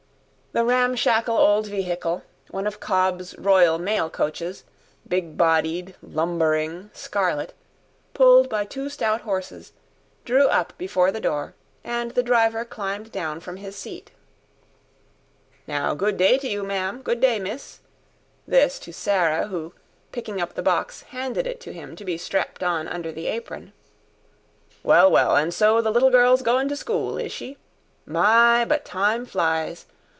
The 0.53 0.65
ramshackle 0.65 1.37
old 1.37 1.67
vehicle, 1.67 2.23
one 2.49 2.67
of 2.67 2.81
Cobb's 2.81 3.37
Royal 3.37 3.79
Mail 3.79 4.09
Coaches, 4.09 4.65
big 5.07 5.37
bodied, 5.37 5.95
lumbering, 6.01 6.89
scarlet, 6.91 7.53
pulled 8.13 8.49
by 8.49 8.65
two 8.65 8.89
stout 8.89 9.21
horses, 9.21 9.71
drew 10.25 10.47
up 10.47 10.77
before 10.77 11.09
the 11.09 11.21
door, 11.21 11.53
and 11.85 12.11
the 12.11 12.21
driver 12.21 12.65
climbed 12.65 13.13
down 13.13 13.39
from 13.39 13.55
his 13.55 13.77
seat. 13.77 14.11
"Now 15.67 15.93
good 15.93 16.17
day 16.17 16.37
to 16.39 16.49
you, 16.49 16.63
ma'am, 16.65 17.01
good 17.01 17.21
day, 17.21 17.39
miss" 17.39 17.79
this 18.45 18.77
to 18.79 18.91
Sarah 18.91 19.47
who, 19.47 19.71
picking 20.11 20.41
up 20.41 20.55
the 20.55 20.61
box, 20.61 21.03
handed 21.03 21.47
it 21.47 21.61
to 21.61 21.71
him 21.71 21.95
to 21.95 22.03
be 22.03 22.17
strapped 22.17 22.61
on 22.61 22.89
under 22.89 23.13
the 23.13 23.27
apron. 23.27 23.71
"Well, 24.83 25.09
well, 25.09 25.33
and 25.37 25.53
so 25.53 25.79
the 25.81 25.91
little 25.91 26.11
girl's 26.11 26.41
goin' 26.41 26.67
to 26.67 26.75
school, 26.75 27.17
is 27.17 27.31
she? 27.31 27.57
My, 28.05 28.65
but 28.65 28.83
time 28.83 29.25
flies! 29.25 29.85